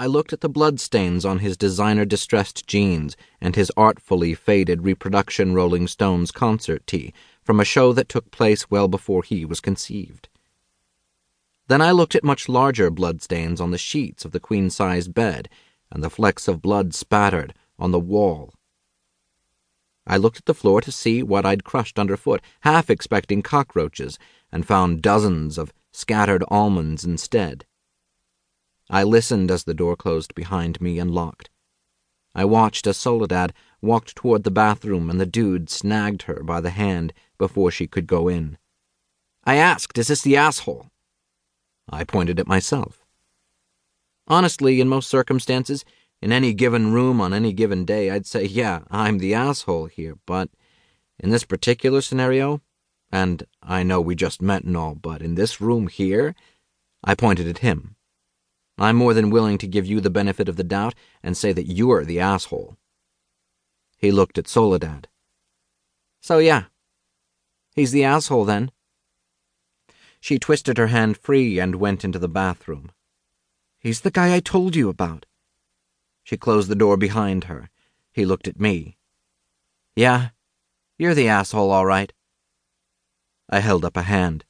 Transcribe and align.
I 0.00 0.06
looked 0.06 0.32
at 0.32 0.42
the 0.42 0.48
bloodstains 0.48 1.24
on 1.24 1.40
his 1.40 1.56
designer 1.56 2.04
distressed 2.04 2.68
jeans 2.68 3.16
and 3.40 3.56
his 3.56 3.72
artfully 3.76 4.32
faded 4.32 4.84
reproduction 4.84 5.54
Rolling 5.54 5.88
Stones 5.88 6.30
concert 6.30 6.86
tee 6.86 7.12
from 7.42 7.58
a 7.58 7.64
show 7.64 7.92
that 7.92 8.08
took 8.08 8.30
place 8.30 8.70
well 8.70 8.86
before 8.86 9.24
he 9.24 9.44
was 9.44 9.60
conceived. 9.60 10.28
Then 11.66 11.82
I 11.82 11.90
looked 11.90 12.14
at 12.14 12.22
much 12.22 12.48
larger 12.48 12.90
bloodstains 12.90 13.60
on 13.60 13.72
the 13.72 13.78
sheets 13.78 14.24
of 14.24 14.30
the 14.30 14.38
queen 14.38 14.70
size 14.70 15.08
bed 15.08 15.48
and 15.90 16.02
the 16.02 16.10
flecks 16.10 16.46
of 16.46 16.62
blood 16.62 16.94
spattered 16.94 17.52
on 17.76 17.90
the 17.90 17.98
wall. 17.98 18.54
I 20.06 20.16
looked 20.16 20.38
at 20.38 20.46
the 20.46 20.54
floor 20.54 20.80
to 20.80 20.92
see 20.92 21.24
what 21.24 21.44
I'd 21.44 21.64
crushed 21.64 21.98
underfoot, 21.98 22.40
half 22.60 22.88
expecting 22.88 23.42
cockroaches, 23.42 24.16
and 24.52 24.64
found 24.64 25.02
dozens 25.02 25.58
of 25.58 25.72
scattered 25.90 26.44
almonds 26.48 27.04
instead. 27.04 27.66
I 28.90 29.02
listened 29.02 29.50
as 29.50 29.64
the 29.64 29.74
door 29.74 29.96
closed 29.96 30.34
behind 30.34 30.80
me 30.80 30.98
and 30.98 31.10
locked. 31.10 31.50
I 32.34 32.44
watched 32.44 32.86
as 32.86 32.96
Soledad 32.96 33.52
walked 33.82 34.16
toward 34.16 34.44
the 34.44 34.50
bathroom 34.50 35.10
and 35.10 35.20
the 35.20 35.26
dude 35.26 35.68
snagged 35.68 36.22
her 36.22 36.42
by 36.42 36.60
the 36.60 36.70
hand 36.70 37.12
before 37.36 37.70
she 37.70 37.86
could 37.86 38.06
go 38.06 38.28
in. 38.28 38.58
I 39.44 39.56
asked, 39.56 39.98
Is 39.98 40.08
this 40.08 40.22
the 40.22 40.36
asshole? 40.36 40.86
I 41.88 42.04
pointed 42.04 42.38
at 42.38 42.46
myself. 42.46 43.04
Honestly, 44.26 44.80
in 44.80 44.88
most 44.88 45.08
circumstances, 45.08 45.84
in 46.20 46.32
any 46.32 46.52
given 46.52 46.92
room 46.92 47.20
on 47.20 47.32
any 47.32 47.52
given 47.52 47.84
day, 47.84 48.10
I'd 48.10 48.26
say, 48.26 48.44
yeah, 48.44 48.80
I'm 48.90 49.18
the 49.18 49.34
asshole 49.34 49.86
here, 49.86 50.16
but 50.26 50.50
in 51.18 51.30
this 51.30 51.44
particular 51.44 52.00
scenario, 52.00 52.60
and 53.10 53.44
I 53.62 53.82
know 53.82 54.00
we 54.00 54.14
just 54.14 54.42
met 54.42 54.64
and 54.64 54.76
all, 54.76 54.94
but 54.94 55.22
in 55.22 55.34
this 55.34 55.60
room 55.60 55.86
here, 55.86 56.34
I 57.02 57.14
pointed 57.14 57.46
at 57.48 57.58
him. 57.58 57.96
I'm 58.78 58.96
more 58.96 59.12
than 59.12 59.30
willing 59.30 59.58
to 59.58 59.66
give 59.66 59.86
you 59.86 60.00
the 60.00 60.10
benefit 60.10 60.48
of 60.48 60.56
the 60.56 60.64
doubt 60.64 60.94
and 61.22 61.36
say 61.36 61.52
that 61.52 61.66
you're 61.66 62.04
the 62.04 62.20
asshole. 62.20 62.76
He 63.96 64.12
looked 64.12 64.38
at 64.38 64.46
Soledad. 64.46 65.08
So, 66.20 66.38
yeah. 66.38 66.64
He's 67.74 67.90
the 67.92 68.04
asshole 68.04 68.44
then. 68.44 68.70
She 70.20 70.38
twisted 70.38 70.78
her 70.78 70.88
hand 70.88 71.16
free 71.16 71.58
and 71.58 71.76
went 71.76 72.04
into 72.04 72.18
the 72.18 72.28
bathroom. 72.28 72.92
He's 73.80 74.00
the 74.00 74.10
guy 74.10 74.34
I 74.34 74.40
told 74.40 74.76
you 74.76 74.88
about. 74.88 75.26
She 76.22 76.36
closed 76.36 76.68
the 76.68 76.74
door 76.74 76.96
behind 76.96 77.44
her. 77.44 77.70
He 78.12 78.24
looked 78.24 78.48
at 78.48 78.60
me. 78.60 78.96
Yeah, 79.96 80.30
you're 80.98 81.14
the 81.14 81.28
asshole, 81.28 81.70
all 81.70 81.86
right. 81.86 82.12
I 83.48 83.60
held 83.60 83.84
up 83.84 83.96
a 83.96 84.02
hand. 84.02 84.44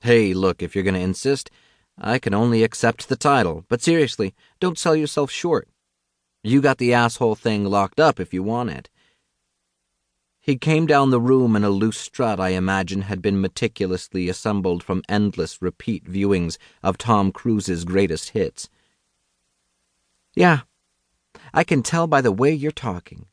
Hey, 0.00 0.34
look, 0.34 0.62
if 0.62 0.74
you're 0.74 0.84
going 0.84 0.94
to 0.94 1.00
insist, 1.00 1.50
I 1.98 2.18
can 2.18 2.34
only 2.34 2.62
accept 2.62 3.08
the 3.08 3.16
title, 3.16 3.64
but 3.68 3.82
seriously, 3.82 4.34
don't 4.60 4.78
sell 4.78 4.96
yourself 4.96 5.30
short. 5.30 5.68
You 6.42 6.60
got 6.60 6.78
the 6.78 6.92
asshole 6.92 7.36
thing 7.36 7.64
locked 7.64 8.00
up 8.00 8.18
if 8.20 8.34
you 8.34 8.42
want 8.42 8.70
it. 8.70 8.90
He 10.40 10.56
came 10.56 10.84
down 10.84 11.08
the 11.08 11.20
room 11.20 11.56
in 11.56 11.64
a 11.64 11.70
loose 11.70 11.96
strut 11.96 12.38
I 12.38 12.50
imagine 12.50 13.02
had 13.02 13.22
been 13.22 13.40
meticulously 13.40 14.28
assembled 14.28 14.82
from 14.82 15.02
endless 15.08 15.62
repeat 15.62 16.04
viewings 16.04 16.58
of 16.82 16.98
Tom 16.98 17.32
Cruise's 17.32 17.86
greatest 17.86 18.30
hits. 18.30 18.68
Yeah, 20.34 20.60
I 21.54 21.64
can 21.64 21.82
tell 21.82 22.06
by 22.06 22.20
the 22.20 22.32
way 22.32 22.52
you're 22.52 22.72
talking. 22.72 23.26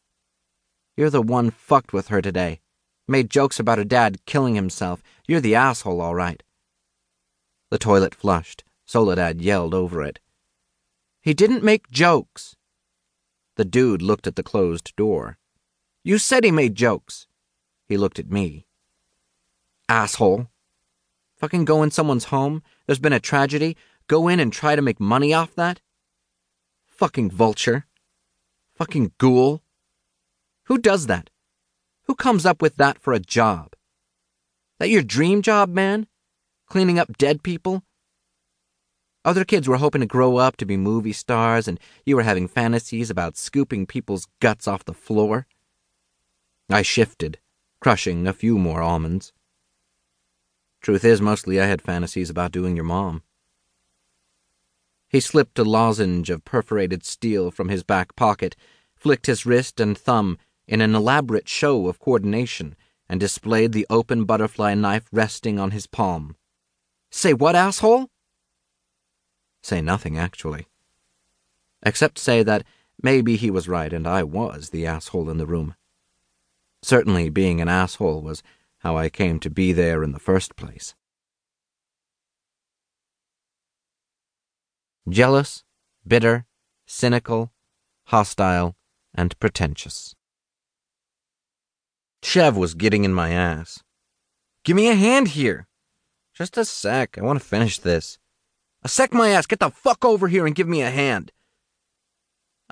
You're 0.95 1.09
the 1.09 1.21
one 1.21 1.49
fucked 1.49 1.91
with 1.91 2.07
her 2.07 2.21
today. 2.21 2.61
Made 3.07 3.29
jokes 3.29 3.59
about 3.59 3.79
her 3.79 3.83
dad 3.83 4.23
killing 4.25 4.55
himself. 4.55 5.03
You're 5.27 5.41
the 5.41 5.55
asshole, 5.55 5.99
all 5.99 6.15
right. 6.15 6.41
The 7.71 7.79
toilet 7.79 8.13
flushed. 8.13 8.63
Soledad 8.85 9.41
yelled 9.41 9.73
over 9.73 10.03
it. 10.03 10.19
He 11.21 11.33
didn't 11.33 11.63
make 11.63 11.89
jokes. 11.89 12.57
The 13.55 13.63
dude 13.63 14.01
looked 14.01 14.27
at 14.27 14.35
the 14.35 14.43
closed 14.43 14.93
door. 14.97 15.37
You 16.03 16.17
said 16.17 16.43
he 16.43 16.51
made 16.51 16.75
jokes. 16.75 17.27
He 17.87 17.95
looked 17.95 18.19
at 18.19 18.29
me. 18.29 18.67
Asshole. 19.87 20.47
Fucking 21.37 21.63
go 21.63 21.81
in 21.81 21.91
someone's 21.91 22.25
home, 22.25 22.61
there's 22.85 22.99
been 22.99 23.13
a 23.13 23.19
tragedy, 23.19 23.77
go 24.07 24.27
in 24.27 24.39
and 24.39 24.51
try 24.51 24.75
to 24.75 24.81
make 24.81 24.99
money 24.99 25.33
off 25.33 25.55
that? 25.55 25.79
Fucking 26.87 27.31
vulture. 27.31 27.85
Fucking 28.75 29.13
ghoul. 29.17 29.63
Who 30.65 30.77
does 30.77 31.07
that? 31.07 31.29
Who 32.03 32.15
comes 32.15 32.45
up 32.45 32.61
with 32.61 32.75
that 32.75 32.99
for 32.99 33.13
a 33.13 33.19
job? 33.19 33.75
That 34.79 34.89
your 34.89 35.03
dream 35.03 35.41
job, 35.41 35.69
man? 35.69 36.07
Cleaning 36.71 36.97
up 36.97 37.17
dead 37.17 37.43
people? 37.43 37.83
Other 39.25 39.43
kids 39.43 39.67
were 39.67 39.75
hoping 39.75 39.99
to 39.99 40.07
grow 40.07 40.37
up 40.37 40.55
to 40.55 40.65
be 40.65 40.77
movie 40.77 41.11
stars, 41.11 41.67
and 41.67 41.77
you 42.05 42.15
were 42.15 42.23
having 42.23 42.47
fantasies 42.47 43.09
about 43.09 43.35
scooping 43.35 43.85
people's 43.85 44.25
guts 44.39 44.69
off 44.69 44.85
the 44.85 44.93
floor. 44.93 45.47
I 46.69 46.81
shifted, 46.81 47.39
crushing 47.81 48.25
a 48.25 48.31
few 48.31 48.57
more 48.57 48.81
almonds. 48.81 49.33
Truth 50.79 51.03
is, 51.03 51.19
mostly 51.19 51.59
I 51.59 51.65
had 51.65 51.81
fantasies 51.81 52.29
about 52.29 52.53
doing 52.53 52.77
your 52.77 52.85
mom. 52.85 53.23
He 55.09 55.19
slipped 55.19 55.59
a 55.59 55.65
lozenge 55.65 56.29
of 56.29 56.45
perforated 56.45 57.03
steel 57.03 57.51
from 57.51 57.67
his 57.67 57.83
back 57.83 58.15
pocket, 58.15 58.55
flicked 58.95 59.25
his 59.25 59.45
wrist 59.45 59.81
and 59.81 59.97
thumb 59.97 60.37
in 60.69 60.79
an 60.79 60.95
elaborate 60.95 61.49
show 61.49 61.89
of 61.89 61.99
coordination, 61.99 62.77
and 63.09 63.19
displayed 63.19 63.73
the 63.73 63.85
open 63.89 64.23
butterfly 64.23 64.73
knife 64.73 65.09
resting 65.11 65.59
on 65.59 65.71
his 65.71 65.85
palm. 65.85 66.37
Say 67.11 67.33
what, 67.33 67.55
asshole? 67.55 68.07
Say 69.61 69.81
nothing, 69.81 70.17
actually. 70.17 70.67
Except 71.83 72.17
say 72.17 72.41
that 72.41 72.63
maybe 73.01 73.35
he 73.35 73.51
was 73.51 73.67
right 73.67 73.91
and 73.91 74.07
I 74.07 74.23
was 74.23 74.69
the 74.69 74.87
asshole 74.87 75.29
in 75.29 75.37
the 75.37 75.45
room. 75.45 75.75
Certainly, 76.81 77.29
being 77.29 77.61
an 77.61 77.67
asshole 77.67 78.21
was 78.21 78.41
how 78.79 78.97
I 78.97 79.09
came 79.09 79.39
to 79.41 79.49
be 79.49 79.73
there 79.73 80.03
in 80.03 80.13
the 80.13 80.19
first 80.19 80.55
place. 80.55 80.95
Jealous, 85.07 85.63
bitter, 86.07 86.45
cynical, 86.85 87.51
hostile, 88.05 88.75
and 89.13 89.37
pretentious. 89.39 90.15
Chev 92.23 92.55
was 92.55 92.73
getting 92.73 93.03
in 93.03 93.13
my 93.13 93.31
ass. 93.31 93.83
Give 94.63 94.75
me 94.75 94.87
a 94.89 94.95
hand 94.95 95.29
here, 95.29 95.67
just 96.33 96.57
a 96.57 96.65
sec. 96.65 97.17
I 97.17 97.21
want 97.21 97.39
to 97.39 97.45
finish 97.45 97.79
this. 97.79 98.17
A 98.83 98.87
sec, 98.87 99.13
my 99.13 99.29
ass. 99.29 99.45
Get 99.45 99.59
the 99.59 99.69
fuck 99.69 100.03
over 100.05 100.27
here 100.27 100.45
and 100.45 100.55
give 100.55 100.67
me 100.67 100.81
a 100.81 100.89
hand. 100.89 101.31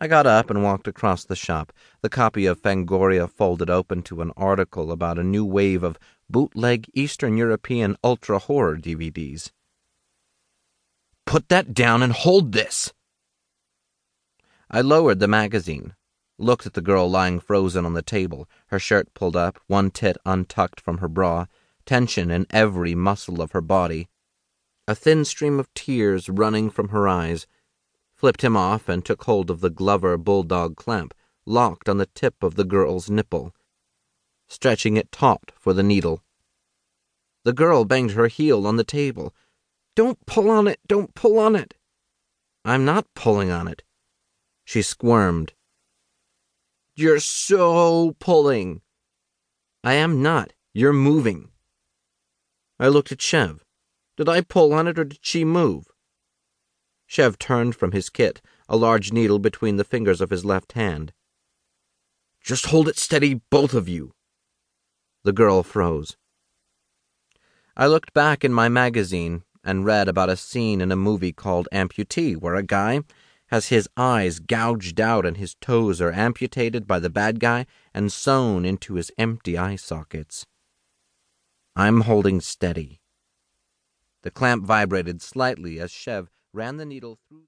I 0.01 0.07
got 0.07 0.25
up 0.25 0.49
and 0.49 0.63
walked 0.63 0.87
across 0.87 1.25
the 1.25 1.35
shop, 1.35 1.73
the 2.01 2.09
copy 2.09 2.45
of 2.45 2.61
Fangoria 2.61 3.29
folded 3.29 3.69
open 3.69 4.01
to 4.03 4.21
an 4.21 4.31
article 4.37 4.93
about 4.93 5.19
a 5.19 5.25
new 5.25 5.43
wave 5.43 5.83
of 5.83 5.99
bootleg 6.29 6.89
Eastern 6.93 7.35
European 7.35 7.97
ultra 8.01 8.39
horror 8.39 8.77
DVDs. 8.77 9.51
Put 11.25 11.49
that 11.49 11.73
down 11.73 12.01
and 12.01 12.13
hold 12.13 12.53
this! 12.53 12.93
I 14.71 14.79
lowered 14.79 15.19
the 15.19 15.27
magazine, 15.27 15.95
looked 16.37 16.65
at 16.65 16.75
the 16.75 16.81
girl 16.81 17.09
lying 17.09 17.41
frozen 17.41 17.85
on 17.85 17.93
the 17.93 18.01
table, 18.01 18.47
her 18.67 18.79
shirt 18.79 19.13
pulled 19.13 19.35
up, 19.35 19.59
one 19.67 19.91
tit 19.91 20.15
untucked 20.25 20.79
from 20.79 20.99
her 20.99 21.09
bra, 21.09 21.45
tension 21.89 22.29
in 22.29 22.45
every 22.51 22.93
muscle 22.93 23.41
of 23.41 23.51
her 23.51 23.61
body. 23.61 24.07
A 24.87 24.93
thin 24.93 25.25
stream 25.25 25.59
of 25.59 25.73
tears 25.73 26.29
running 26.29 26.69
from 26.69 26.89
her 26.89 27.07
eyes, 27.07 27.47
flipped 28.13 28.43
him 28.43 28.55
off 28.55 28.87
and 28.87 29.03
took 29.03 29.23
hold 29.23 29.49
of 29.49 29.61
the 29.61 29.71
Glover 29.71 30.15
bulldog 30.15 30.75
clamp 30.75 31.15
locked 31.47 31.89
on 31.89 31.97
the 31.97 32.05
tip 32.05 32.43
of 32.43 32.53
the 32.53 32.63
girl's 32.63 33.09
nipple, 33.09 33.55
stretching 34.47 34.97
it 34.97 35.11
taut 35.11 35.51
for 35.57 35.73
the 35.73 35.81
needle. 35.81 36.21
The 37.43 37.53
girl 37.53 37.85
banged 37.85 38.11
her 38.11 38.27
heel 38.27 38.67
on 38.67 38.75
the 38.75 38.83
table. 38.83 39.33
Don't 39.95 40.23
pull 40.27 40.51
on 40.51 40.67
it! 40.67 40.79
Don't 40.87 41.15
pull 41.15 41.39
on 41.39 41.55
it! 41.55 41.73
I'm 42.63 42.85
not 42.85 43.07
pulling 43.15 43.49
on 43.49 43.67
it. 43.67 43.81
She 44.63 44.83
squirmed. 44.83 45.53
You're 46.93 47.19
so 47.19 48.15
pulling. 48.19 48.81
I 49.83 49.95
am 49.95 50.21
not. 50.21 50.53
You're 50.71 50.93
moving. 50.93 51.49
I 52.79 52.87
looked 52.87 53.11
at 53.11 53.21
Chev. 53.21 53.63
Did 54.15 54.29
I 54.29 54.41
pull 54.41 54.73
on 54.73 54.87
it 54.87 54.97
or 54.97 55.03
did 55.03 55.19
she 55.21 55.43
move? 55.43 55.87
Chev 57.07 57.37
turned 57.37 57.75
from 57.75 57.91
his 57.91 58.09
kit, 58.09 58.41
a 58.67 58.77
large 58.77 59.11
needle 59.11 59.39
between 59.39 59.77
the 59.77 59.83
fingers 59.83 60.21
of 60.21 60.29
his 60.29 60.45
left 60.45 60.73
hand. 60.73 61.11
Just 62.41 62.67
hold 62.67 62.87
it 62.87 62.97
steady, 62.97 63.41
both 63.49 63.73
of 63.73 63.89
you. 63.89 64.13
The 65.23 65.33
girl 65.33 65.63
froze. 65.63 66.15
I 67.75 67.87
looked 67.87 68.13
back 68.13 68.43
in 68.45 68.53
my 68.53 68.69
magazine 68.69 69.43
and 69.63 69.85
read 69.85 70.07
about 70.07 70.29
a 70.29 70.37
scene 70.37 70.81
in 70.81 70.91
a 70.91 70.95
movie 70.95 71.33
called 71.33 71.67
Amputee, 71.73 72.35
where 72.35 72.55
a 72.55 72.63
guy 72.63 73.01
has 73.47 73.67
his 73.67 73.89
eyes 73.97 74.39
gouged 74.39 75.01
out 75.01 75.25
and 75.25 75.37
his 75.37 75.55
toes 75.55 75.99
are 75.99 76.11
amputated 76.11 76.87
by 76.87 76.99
the 76.99 77.09
bad 77.09 77.39
guy 77.39 77.65
and 77.93 78.11
sewn 78.11 78.63
into 78.63 78.93
his 78.93 79.11
empty 79.17 79.57
eye 79.57 79.75
sockets. 79.75 80.45
I'm 81.75 82.01
holding 82.01 82.41
steady. 82.41 82.99
The 84.23 84.31
clamp 84.31 84.65
vibrated 84.65 85.21
slightly 85.21 85.79
as 85.79 85.91
Chev 85.91 86.29
ran 86.51 86.77
the 86.77 86.85
needle 86.85 87.17
through. 87.27 87.37